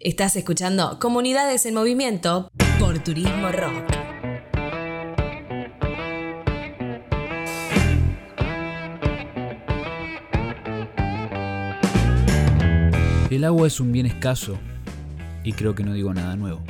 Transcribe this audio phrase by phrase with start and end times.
[0.00, 3.82] Estás escuchando Comunidades en Movimiento por Turismo Rock.
[13.28, 14.56] El agua es un bien escaso
[15.42, 16.62] y creo que no digo nada nuevo.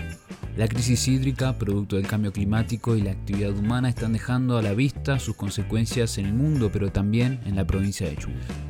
[0.57, 4.73] La crisis hídrica, producto del cambio climático y la actividad humana, están dejando a la
[4.73, 8.68] vista sus consecuencias en el mundo, pero también en la provincia de Chubut.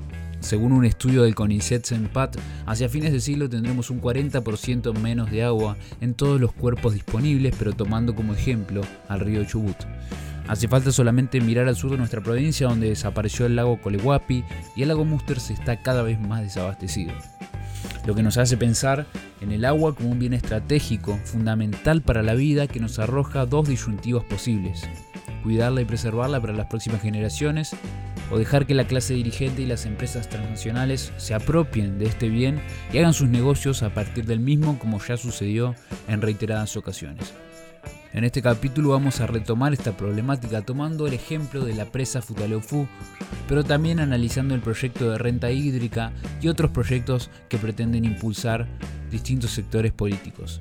[0.49, 5.45] Según un estudio del CONICET Senpat, hacia fines de siglo tendremos un 40% menos de
[5.45, 8.81] agua en todos los cuerpos disponibles, pero tomando como ejemplo
[9.11, 9.77] al río Chubut.
[10.47, 14.43] Hace falta solamente mirar al sur de nuestra provincia donde desapareció el lago Colehuapi
[14.75, 17.13] y el lago Musters está cada vez más desabastecido
[18.07, 19.05] lo que nos hace pensar
[19.43, 23.69] en el agua como un bien estratégico, fundamental para la vida, que nos arroja dos
[23.69, 24.89] disyuntivos posibles.
[25.43, 27.77] Cuidarla y preservarla para las próximas generaciones,
[28.31, 32.61] o dejar que la clase dirigente y las empresas transnacionales se apropien de este bien
[32.93, 35.75] y hagan sus negocios a partir del mismo como ya sucedió
[36.09, 37.33] en reiteradas ocasiones.
[38.13, 42.89] En este capítulo vamos a retomar esta problemática tomando el ejemplo de la presa Futaleufú,
[43.47, 48.67] pero también analizando el proyecto de renta hídrica y otros proyectos que pretenden impulsar
[49.11, 50.61] distintos sectores políticos.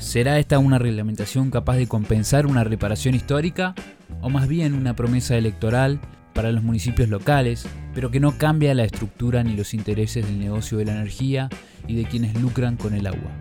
[0.00, 3.74] ¿Será esta una reglamentación capaz de compensar una reparación histórica
[4.20, 6.00] o más bien una promesa electoral
[6.38, 10.78] para los municipios locales, pero que no cambia la estructura ni los intereses del negocio
[10.78, 11.48] de la energía
[11.88, 13.32] y de quienes lucran con el agua?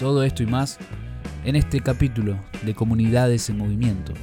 [0.00, 0.78] Todo esto y más
[1.44, 4.14] en este capítulo de Comunidades en Movimiento.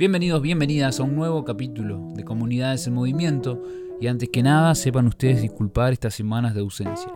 [0.00, 3.62] Bienvenidos, bienvenidas a un nuevo capítulo de Comunidades en Movimiento
[4.00, 7.12] y antes que nada sepan ustedes disculpar estas semanas de ausencia.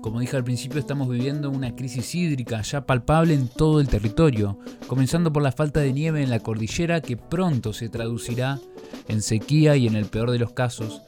[0.00, 4.58] Como dije al principio, estamos viviendo una crisis hídrica ya palpable en todo el territorio,
[4.88, 8.58] comenzando por la falta de nieve en la cordillera que pronto se traducirá
[9.06, 11.02] en sequía y en el peor de los casos,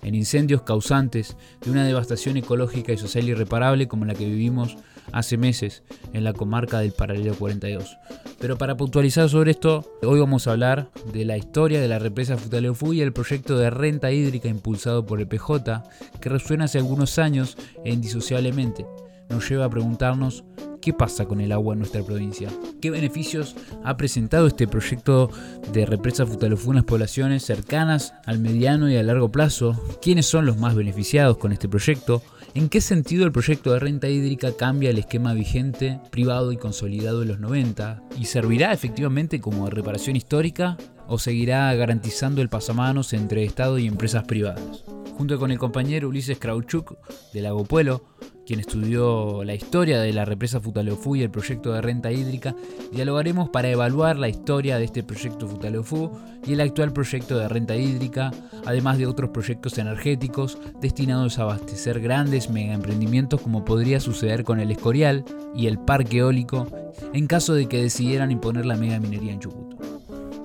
[0.00, 4.76] en incendios causantes de una devastación ecológica y social irreparable como la que vivimos
[5.10, 5.82] hace meses
[6.12, 7.96] en la comarca del Paralelo 42.
[8.38, 12.36] Pero para puntualizar sobre esto, hoy vamos a hablar de la historia de la represa
[12.36, 15.82] Futaleufú y el proyecto de renta hídrica impulsado por el PJ,
[16.20, 18.86] que resuena hace algunos años e indisociablemente
[19.32, 20.44] nos lleva a preguntarnos
[20.82, 22.50] qué pasa con el agua en nuestra provincia.
[22.82, 23.54] ¿Qué beneficios
[23.84, 25.30] ha presentado este proyecto
[25.72, 29.80] de represa Futaleufú en las poblaciones cercanas al mediano y a largo plazo?
[30.02, 32.20] ¿Quiénes son los más beneficiados con este proyecto?
[32.54, 37.20] ¿En qué sentido el proyecto de renta hídrica cambia el esquema vigente, privado y consolidado
[37.20, 38.02] de los 90?
[38.18, 40.76] ¿Y servirá efectivamente como reparación histórica
[41.18, 44.84] seguirá garantizando el pasamanos entre Estado y empresas privadas?
[45.16, 46.96] Junto con el compañero Ulises Krauchuk
[47.32, 48.04] del Lago Pueblo,
[48.46, 52.54] quien estudió la historia de la represa Futaleufú y el proyecto de renta hídrica,
[52.92, 56.10] dialogaremos para evaluar la historia de este proyecto Futaleufú
[56.46, 58.32] y el actual proyecto de renta hídrica,
[58.66, 64.70] además de otros proyectos energéticos destinados a abastecer grandes megaemprendimientos como podría suceder con el
[64.70, 65.24] Escorial
[65.54, 66.66] y el parque eólico
[67.12, 69.81] en caso de que decidieran imponer la mega minería en Chubut.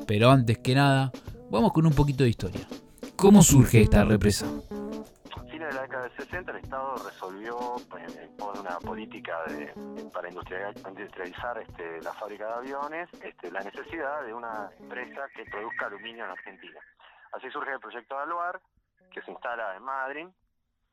[0.07, 1.11] Pero antes que nada,
[1.51, 2.67] vamos con un poquito de historia.
[3.15, 4.47] ¿Cómo surge esta represa?
[5.67, 9.73] de la década del 60 el Estado resolvió eh, por una política de,
[10.13, 15.87] para industrializar este, la fábrica de aviones este, la necesidad de una empresa que produzca
[15.87, 16.79] aluminio en Argentina.
[17.33, 18.61] Así surge el proyecto de Aluar,
[19.11, 20.27] que se instala en Madrid,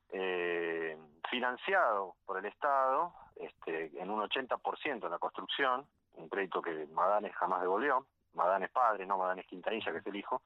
[0.09, 0.97] eh,
[1.29, 7.33] financiado por el Estado este, en un 80% en la construcción, un crédito que Madanes
[7.35, 8.05] jamás devolvió.
[8.35, 10.41] Madanes padre, no Madanes Quintanilla, que es el hijo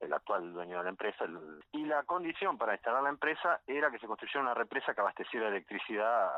[0.00, 1.24] el actual dueño de la empresa,
[1.72, 5.48] y la condición para instalar la empresa era que se construyera una represa que abasteciera
[5.48, 6.30] electricidad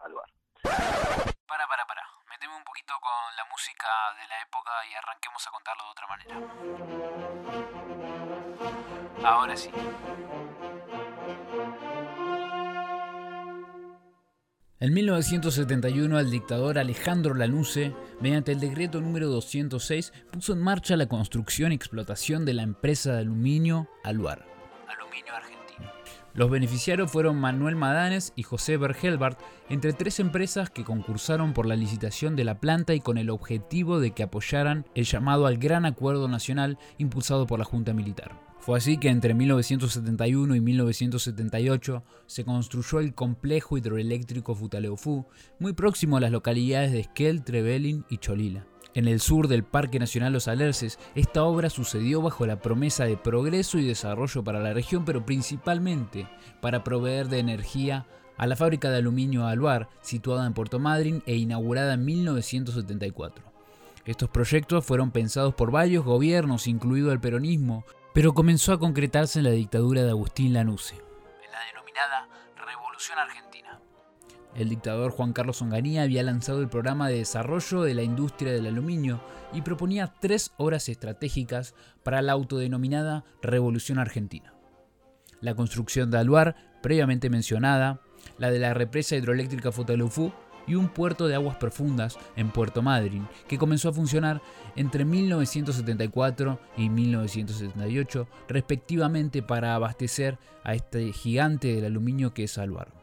[0.00, 0.30] al bar.
[0.62, 2.02] Para, para, para.
[2.28, 3.88] Meteme un poquito con la música
[4.20, 6.36] de la época y arranquemos a contarlo de otra manera.
[9.24, 9.70] Ahora sí.
[14.80, 21.08] En 1971 el dictador Alejandro Lanusse, mediante el decreto número 206, puso en marcha la
[21.08, 24.46] construcción y explotación de la empresa de aluminio Aluar.
[26.38, 31.74] Los beneficiarios fueron Manuel Madanes y José Bergelbart, entre tres empresas que concursaron por la
[31.74, 35.84] licitación de la planta y con el objetivo de que apoyaran el llamado al Gran
[35.84, 38.40] Acuerdo Nacional impulsado por la Junta Militar.
[38.60, 45.26] Fue así que entre 1971 y 1978 se construyó el complejo hidroeléctrico Futaleufú,
[45.58, 48.64] muy próximo a las localidades de Esquel, Trevelin y Cholila.
[48.98, 53.16] En el sur del Parque Nacional Los Alerces, esta obra sucedió bajo la promesa de
[53.16, 56.26] progreso y desarrollo para la región, pero principalmente
[56.60, 58.06] para proveer de energía
[58.36, 63.44] a la fábrica de aluminio Aluar, situada en Puerto Madryn e inaugurada en 1974.
[64.04, 67.84] Estos proyectos fueron pensados por varios gobiernos, incluido el peronismo,
[68.14, 72.28] pero comenzó a concretarse en la dictadura de Agustín Lanusse, en la denominada
[72.66, 73.47] Revolución Argentina
[74.54, 78.66] el dictador Juan Carlos Onganía había lanzado el programa de desarrollo de la industria del
[78.66, 79.20] aluminio
[79.52, 84.54] y proponía tres horas estratégicas para la autodenominada Revolución Argentina.
[85.40, 88.00] La construcción de Aluar, previamente mencionada,
[88.38, 90.32] la de la represa hidroeléctrica Fotalufú
[90.66, 94.42] y un puerto de aguas profundas en Puerto Madryn, que comenzó a funcionar
[94.76, 102.97] entre 1974 y 1978, respectivamente para abastecer a este gigante del aluminio que es Aluar.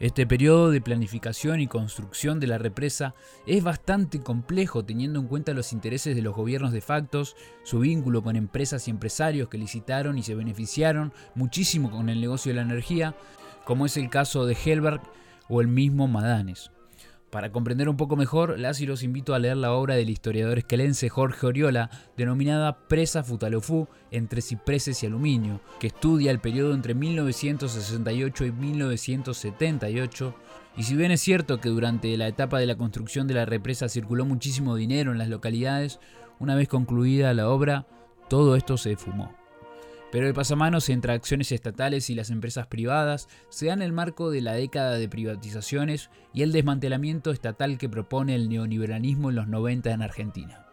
[0.00, 3.16] Este periodo de planificación y construcción de la represa
[3.46, 7.34] es bastante complejo teniendo en cuenta los intereses de los gobiernos de factos,
[7.64, 12.50] su vínculo con empresas y empresarios que licitaron y se beneficiaron muchísimo con el negocio
[12.50, 13.16] de la energía,
[13.64, 15.02] como es el caso de Helberg
[15.48, 16.70] o el mismo Madanes.
[17.30, 21.10] Para comprender un poco mejor, las los invito a leer la obra del historiador esquelense
[21.10, 28.46] Jorge Oriola, denominada Presa Futalofú entre cipreses y aluminio, que estudia el periodo entre 1968
[28.46, 30.34] y 1978.
[30.78, 33.90] Y si bien es cierto que durante la etapa de la construcción de la represa
[33.90, 36.00] circuló muchísimo dinero en las localidades,
[36.38, 37.86] una vez concluida la obra,
[38.30, 39.37] todo esto se fumó.
[40.10, 44.30] Pero el pasamanos entre acciones estatales y las empresas privadas se da en el marco
[44.30, 49.48] de la década de privatizaciones y el desmantelamiento estatal que propone el neoliberalismo en los
[49.48, 50.66] 90 en Argentina.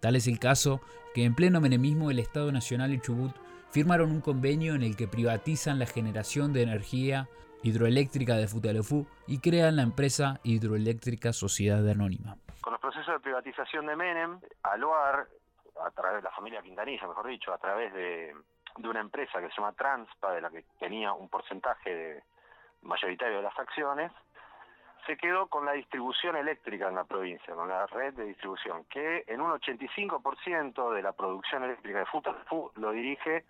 [0.00, 0.80] Tal es el caso
[1.14, 3.34] que en pleno menemismo el Estado Nacional y Chubut
[3.70, 7.28] firmaron un convenio en el que privatizan la generación de energía
[7.62, 12.36] hidroeléctrica de Futalofú y crean la empresa hidroeléctrica Sociedad Anónima.
[12.60, 15.26] Con los procesos de privatización de Menem, Aluar,
[15.84, 18.34] a través de la familia Quintanilla, mejor dicho, a través de
[18.76, 22.22] de una empresa que se llama Transpa, de la que tenía un porcentaje
[22.82, 24.12] mayoritario de las acciones,
[25.06, 29.24] se quedó con la distribución eléctrica en la provincia, con la red de distribución, que
[29.26, 33.44] en un 85% de la producción eléctrica de Futalfu lo dirige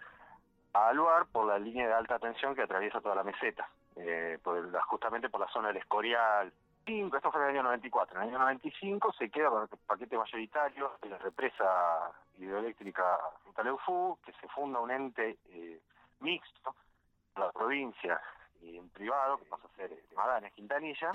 [0.73, 4.39] a Aluar por la línea de alta tensión que atraviesa toda la meseta, eh,
[4.87, 6.53] justamente por la zona del Escorial,
[6.87, 8.17] esto fue en el año 94.
[8.17, 13.03] En el año 95 se queda con el paquete mayoritario de la represa hidroeléctrica
[13.45, 15.81] Futaleufú, que se funda un ente eh,
[16.21, 16.75] mixto
[17.37, 18.21] la provincia
[18.61, 21.11] y en privado, que pasa a ser eh, Madanes, Quintanilla.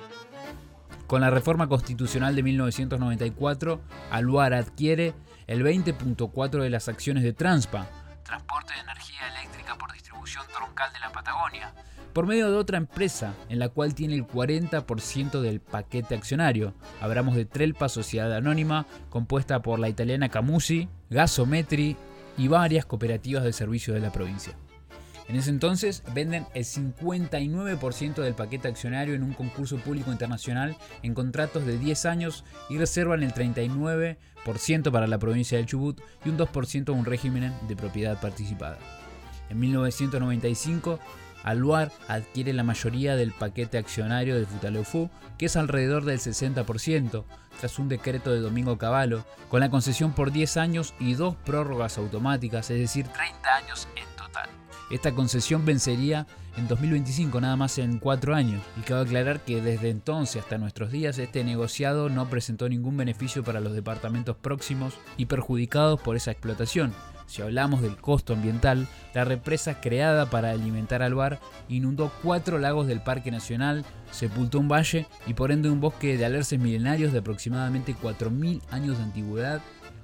[1.05, 3.79] Con la reforma constitucional de 1994,
[4.11, 5.13] Aluar adquiere
[5.47, 7.87] el 20.4 de las acciones de Transpa,
[8.27, 11.73] transporte de energía eléctrica por distribución troncal de la Patagonia,
[12.13, 16.73] por medio de otra empresa en la cual tiene el 40% del paquete accionario.
[17.01, 21.95] Hablamos de Trelpa Sociedad Anónima, compuesta por la italiana Camusi, Gasometri
[22.37, 24.55] y varias cooperativas de servicio de la provincia.
[25.27, 31.13] En ese entonces venden el 59% del paquete accionario en un concurso público internacional en
[31.13, 36.37] contratos de 10 años y reservan el 39% para la provincia del Chubut y un
[36.37, 38.77] 2% a un régimen de propiedad participada.
[39.49, 40.99] En 1995
[41.47, 47.23] Aluar adquiere la mayoría del paquete accionario de Futaleufú, que es alrededor del 60%,
[47.57, 51.97] tras un decreto de Domingo Cavallo, con la concesión por 10 años y dos prórrogas
[51.97, 54.49] automáticas, es decir, 30 años en total.
[54.89, 59.89] Esta concesión vencería en 2025, nada más en 4 años, y cabe aclarar que desde
[59.89, 65.25] entonces hasta nuestros días este negociado no presentó ningún beneficio para los departamentos próximos y
[65.25, 66.93] perjudicados por esa explotación,
[67.27, 72.87] si hablamos del costo ambiental, la represa creada para alimentar al bar inundó cuatro lagos
[72.87, 77.19] del Parque Nacional, sepultó un valle y por ende un bosque de alerces milenarios de
[77.19, 79.61] aproximadamente 4.000 años de antigüedad,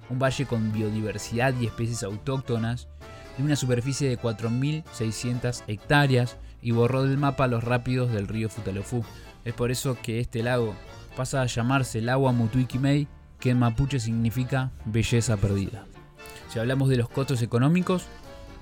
[0.10, 2.90] un valle con biodiversidad y especies autóctonas,
[3.38, 9.04] de una superficie de 4.600 hectáreas y borró del mapa los rápidos del río Futalofú.
[9.46, 10.76] Es por eso que este lago
[11.16, 13.08] pasa a llamarse el agua Mutuikimei,
[13.40, 15.86] que en mapuche significa belleza perdida.
[16.50, 18.06] Si hablamos de los costos económicos,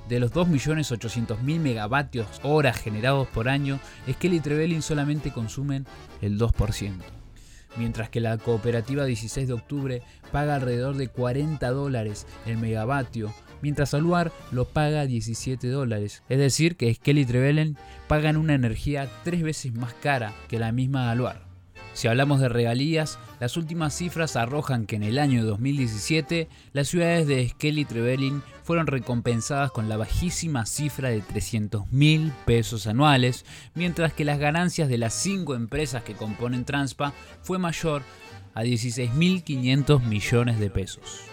[0.10, 3.80] de los 2.800.000 megavatios hora generados por año,
[4.12, 5.86] Skelly y Trevelin solamente consumen
[6.22, 6.94] el 2%,
[7.78, 10.02] mientras que la cooperativa 16 de octubre
[10.32, 16.24] paga alrededor de 40 dólares el megavatio mientras Aluar lo paga 17 dólares.
[16.30, 17.78] Es decir, que Skelly y Trevelyan
[18.08, 21.52] pagan una energía tres veces más cara que la misma Aluar.
[21.94, 27.28] Si hablamos de regalías, las últimas cifras arrojan que en el año 2017 las ciudades
[27.28, 33.46] de Skelly y Trevelyan fueron recompensadas con la bajísima cifra de 300 mil pesos anuales,
[33.76, 38.04] mientras que las ganancias de las cinco empresas que componen Transpa fue mayor
[38.54, 41.24] a 16.500 millones de pesos.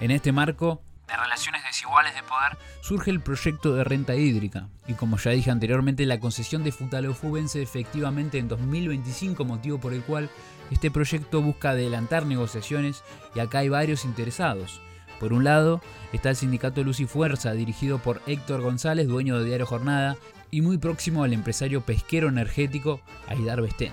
[0.00, 4.68] En este marco, de relaciones desiguales de poder, surge el proyecto de renta hídrica.
[4.86, 9.92] Y como ya dije anteriormente, la concesión de Futaleufú vence efectivamente en 2025, motivo por
[9.92, 10.30] el cual
[10.70, 13.02] este proyecto busca adelantar negociaciones
[13.34, 14.80] y acá hay varios interesados.
[15.18, 15.80] Por un lado,
[16.12, 20.16] está el sindicato Luz y Fuerza, dirigido por Héctor González, dueño de Diario Jornada,
[20.50, 23.92] y muy próximo al empresario pesquero energético Aidar Bestén.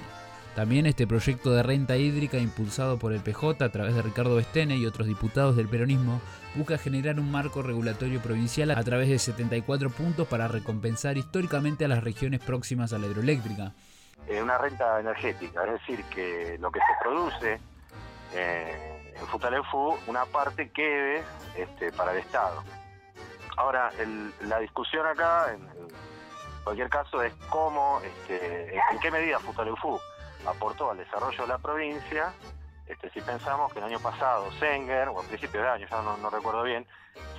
[0.55, 4.77] También este proyecto de renta hídrica impulsado por el PJ a través de Ricardo Bestene
[4.77, 6.21] y otros diputados del peronismo
[6.55, 11.89] busca generar un marco regulatorio provincial a través de 74 puntos para recompensar históricamente a
[11.89, 13.73] las regiones próximas a la hidroeléctrica.
[14.41, 17.59] una renta energética, es decir, que lo que se produce
[18.33, 21.21] eh, en Futaleufú, una parte quede
[21.57, 22.63] este, para el Estado.
[23.57, 23.91] Ahora,
[24.39, 25.67] la discusión acá, en,
[26.63, 29.99] cualquier caso, es cómo, este, en qué medida Futaleufú
[30.47, 32.33] aportó al desarrollo de la provincia,
[32.87, 36.29] este, si pensamos que el año pasado Senger, o a principios de año, ya no,
[36.29, 36.85] recuerdo bien,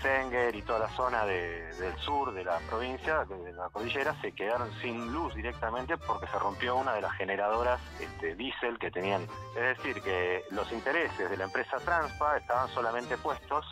[0.03, 4.73] Senger y toda la zona del sur de la provincia, de la cordillera, se quedaron
[4.81, 9.23] sin luz directamente porque se rompió una de las generadoras este, diésel que tenían.
[9.57, 13.65] Es decir, que los intereses de la empresa Transpa estaban solamente puestos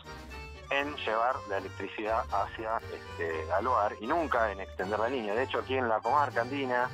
[0.69, 5.33] en llevar la electricidad hacia este, Aluar y nunca en extender la línea.
[5.33, 6.89] De hecho, aquí en la comarca andina,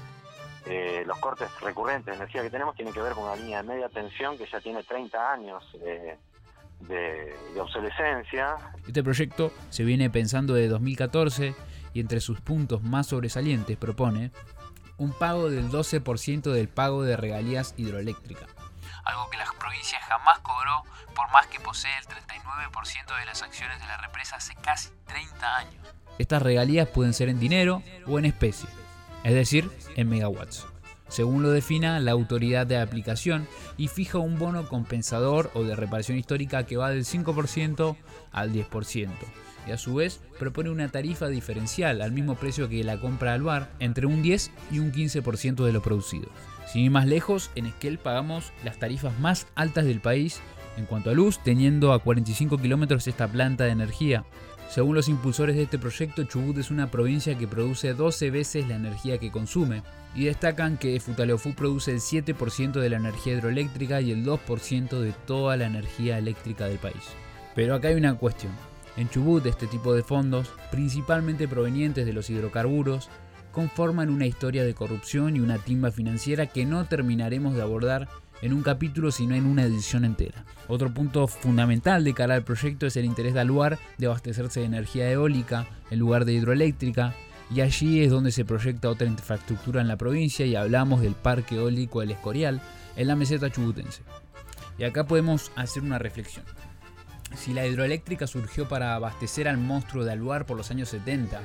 [0.66, 3.68] eh, los cortes recurrentes de energía que tenemos tienen que ver con una línea de
[3.68, 6.18] media tensión que ya tiene 30 años de,
[7.60, 8.58] obsolescencia.
[8.86, 11.56] Este proyecto se viene pensando desde 2014
[11.94, 14.32] y entre sus puntos más sobresalientes propone
[14.98, 18.50] un pago del 12% del pago de regalías hidroeléctricas.
[19.04, 20.84] Algo que la provincia jamás cobró
[21.16, 25.58] por más que posee el 39% de las acciones de la represa hace casi 30
[25.58, 25.88] años.
[26.20, 28.70] Estas regalías pueden ser en dinero o en especie
[29.24, 30.66] es decir, en megawatts,
[31.12, 33.46] según lo defina la autoridad de aplicación
[33.78, 37.98] y fija un bono compensador o de reparación histórica que va del 5%
[38.32, 39.10] al 10%.
[39.68, 43.44] Y a su vez propone una tarifa diferencial al mismo precio que la compra al
[43.44, 46.30] bar, entre un 10 y un 15% de lo producido.
[46.66, 50.42] Sin ir más lejos, en Esquel pagamos las tarifas más altas del país
[50.78, 54.24] en cuanto a luz, teniendo a 45 kilómetros esta planta de energía,
[54.72, 58.78] según los impulsores de este proyecto, Chubut es una provincia que produce 12 veces la
[58.78, 59.84] energía que consume,
[60.16, 65.12] y destacan que Futaleufú produce el 7% de la energía hidroeléctrica y el 2% de
[65.28, 67.04] toda la energía eléctrica del país.
[67.54, 68.54] Pero acá hay una cuestión.
[68.96, 73.10] En Chubut este tipo de fondos, principalmente provenientes de los hidrocarburos,
[73.52, 78.08] conforman una historia de corrupción y una timba financiera que no terminaremos de abordar
[78.42, 80.46] en un capítulo, sino en una edición entera.
[80.68, 84.66] Otro punto fundamental de cara al proyecto es el interés de Aluar de abastecerse de
[84.66, 87.14] energía eólica en lugar de hidroeléctrica,
[87.54, 91.56] y allí es donde se proyecta otra infraestructura en la provincia y hablamos del parque
[91.56, 92.62] eólico El Escorial
[92.96, 94.04] en la meseta chubutense.
[94.78, 96.46] Y acá podemos hacer una reflexión.
[97.36, 101.42] Si la hidroeléctrica surgió para abastecer al monstruo de Aluar por los años 70,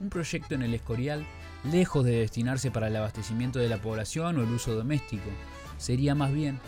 [0.00, 1.26] un proyecto en el Escorial,
[1.64, 5.28] lejos de destinarse para el abastecimiento de la población o el uso doméstico,
[5.78, 6.60] sería más bien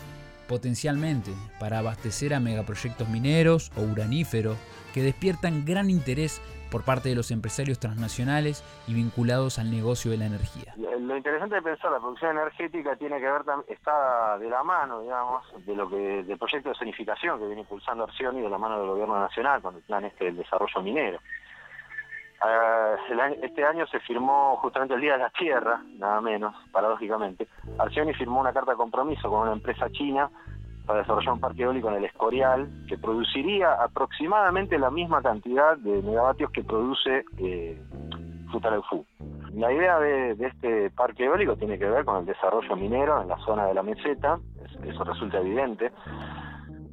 [0.47, 4.57] potencialmente para abastecer a megaproyectos mineros o uraníferos
[4.93, 10.17] que despiertan gran interés por parte de los empresarios transnacionales y vinculados al negocio de
[10.17, 10.73] la energía.
[10.77, 15.43] Lo interesante de pensar la producción energética tiene que ver está de la mano, digamos,
[15.65, 18.79] de lo que del proyecto de zonificación que viene impulsando Arción y de la mano
[18.79, 21.19] del gobierno nacional con el plan este del desarrollo minero.
[22.43, 22.95] Ah,
[23.43, 27.47] este año se firmó justamente el Día de la Tierra, nada menos, paradójicamente.
[27.77, 30.27] Arcioni firmó una carta de compromiso con una empresa china
[30.87, 36.01] para desarrollar un parque eólico en el Escorial que produciría aproximadamente la misma cantidad de
[36.01, 37.79] megavatios que produce eh,
[38.51, 39.05] Futaleufú.
[39.53, 43.37] La idea de, este parque eólico tiene que ver con el desarrollo minero en la
[43.45, 44.39] zona de la meseta,
[44.83, 45.91] eso resulta evidente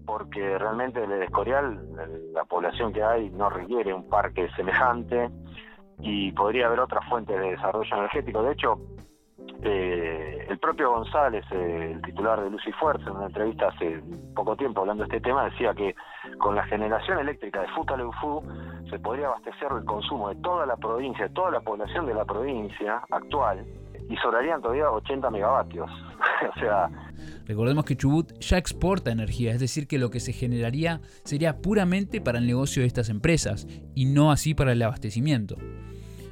[0.09, 1.79] porque realmente el Escorial,
[2.33, 5.29] la población que hay no requiere un parque semejante
[6.01, 8.43] y podría haber otras fuentes de desarrollo energético.
[8.43, 8.81] De hecho,
[9.63, 14.03] eh, el propio González, eh, el titular de Luz y Fuerza, en una entrevista hace
[14.35, 15.95] poco tiempo hablando de este tema, decía que
[16.39, 18.43] con la generación eléctrica de Futaleufú
[18.89, 22.25] se podría abastecer el consumo de toda la provincia, de toda la población de la
[22.25, 23.63] provincia actual,
[24.09, 25.91] y sobrarían todavía 80 megavatios.
[26.57, 26.91] o sea...
[27.47, 32.21] Recordemos que Chubut ya exporta energía, es decir, que lo que se generaría sería puramente
[32.21, 35.57] para el negocio de estas empresas y no así para el abastecimiento.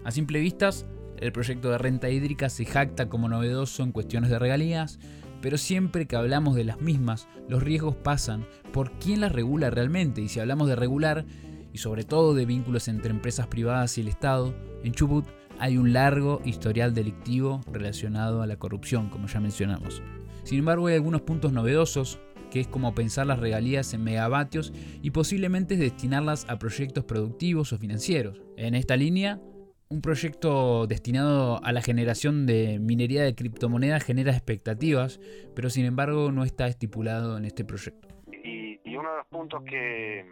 [0.05, 0.71] A simple vista,
[1.19, 4.99] el proyecto de renta hídrica se jacta como novedoso en cuestiones de regalías,
[5.41, 10.21] pero siempre que hablamos de las mismas, los riesgos pasan por quién las regula realmente.
[10.21, 11.25] Y si hablamos de regular,
[11.73, 15.27] y sobre todo de vínculos entre empresas privadas y el Estado, en Chubut
[15.59, 20.03] hay un largo historial delictivo relacionado a la corrupción, como ya mencionamos.
[20.43, 22.21] Sin embargo, hay algunos puntos novedosos,
[22.51, 24.73] que es como pensar las regalías en megavatios
[25.03, 28.41] y posiblemente destinarlas a proyectos productivos o financieros.
[28.57, 29.41] En esta línea,
[29.89, 35.21] un proyecto destinado a la generación de minería de criptomonedas genera expectativas,
[35.55, 38.09] pero sin embargo no está estipulado en este proyecto.
[38.45, 40.25] Y, uno de los puntos que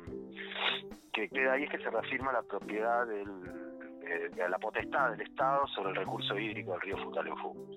[1.12, 3.26] queda ahí es que se reafirma la propiedad del,
[4.04, 7.74] de, la potestad del Estado sobre el recurso hídrico del río Futaleufú.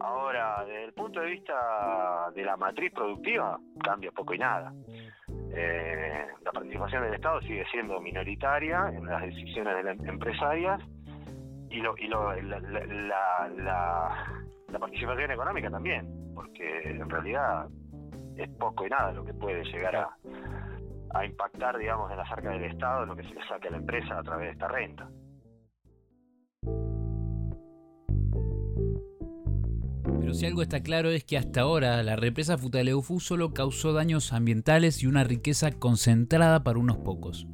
[0.00, 4.72] Ahora, desde el punto de vista de la matriz productiva, cambia poco y nada.
[5.56, 10.80] Eh, la participación del Estado sigue siendo minoritaria en las decisiones de las empresarias
[11.70, 17.68] y, lo, y lo, la, la, participación económica también, porque en realidad
[18.36, 20.16] es poco y nada lo que puede llegar a,
[21.14, 23.76] a impactar, digamos, en la cerca del Estado, lo que se le saque a la
[23.76, 25.08] empresa a través de esta renta.
[30.24, 34.32] Pero si algo está claro es que hasta ahora la represa Futaleufú solo causó daños
[34.32, 37.46] ambientales y una riqueza concentrada para unos pocos.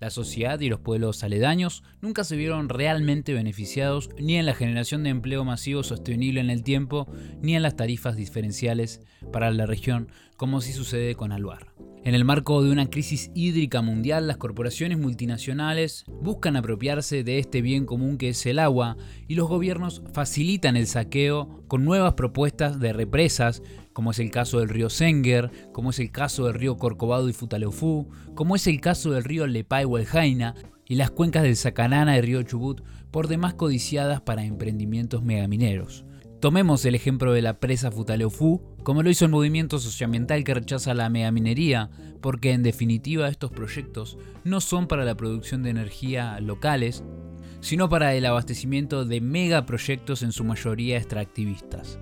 [0.00, 5.04] La sociedad y los pueblos aledaños nunca se vieron realmente beneficiados ni en la generación
[5.04, 7.06] de empleo masivo sostenible en el tiempo,
[7.42, 9.02] ni en las tarifas diferenciales
[9.32, 11.76] para la región, como sí sucede con Alvar.
[12.06, 17.62] En el marco de una crisis hídrica mundial, las corporaciones multinacionales buscan apropiarse de este
[17.62, 18.96] bien común que es el agua
[19.26, 23.60] y los gobiernos facilitan el saqueo con nuevas propuestas de represas,
[23.92, 27.32] como es el caso del río Senger, como es el caso del río Corcovado y
[27.32, 32.20] Futaleufú, como es el caso del río Lepay Hueljaina y las cuencas del Sacanana y
[32.20, 36.05] río Chubut, por demás codiciadas para emprendimientos megamineros.
[36.40, 40.92] Tomemos el ejemplo de la presa Futaleufú, como lo hizo el movimiento socioambiental que rechaza
[40.92, 41.88] la megaminería,
[42.20, 47.02] porque en definitiva estos proyectos no son para la producción de energía locales,
[47.60, 51.98] sino para el abastecimiento de megaproyectos en su mayoría extractivistas.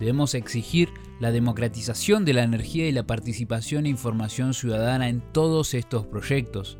[0.00, 0.90] Debemos exigir
[1.20, 6.76] la democratización de la energía y la participación e información ciudadana en todos estos proyectos.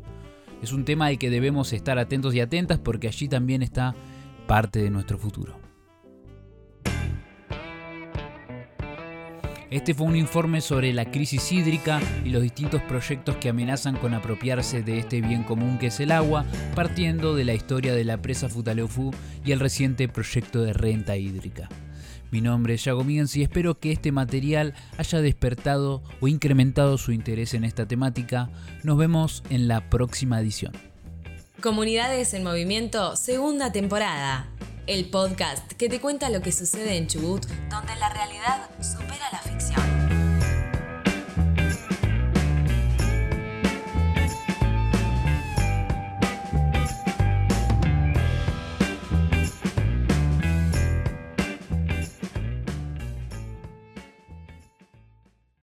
[0.61, 3.95] Es un tema al que debemos estar atentos y atentas porque allí también está
[4.45, 5.66] parte de nuestro futuro.
[9.69, 14.13] Este fue un informe sobre la crisis hídrica y los distintos proyectos que amenazan con
[14.13, 18.21] apropiarse de este bien común que es el agua, partiendo de la historia de la
[18.21, 19.11] presa Futaleufú
[19.43, 21.67] y el reciente proyecto de renta hídrica.
[22.31, 27.11] Mi nombre es Yago Miguens y espero que este material haya despertado o incrementado su
[27.11, 28.49] interés en esta temática.
[28.83, 30.71] Nos vemos en la próxima edición.
[31.61, 34.47] Comunidades en Movimiento, segunda temporada.
[34.87, 39.39] El podcast que te cuenta lo que sucede en Chubut, donde la realidad supera la